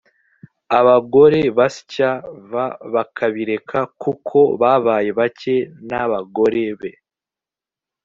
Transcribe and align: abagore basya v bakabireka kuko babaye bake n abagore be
abagore 0.79 1.39
basya 1.57 2.11
v 2.49 2.51
bakabireka 2.93 3.79
kuko 4.01 4.39
babaye 4.61 5.09
bake 5.19 5.55
n 5.87 5.89
abagore 6.03 6.65
be 6.79 6.91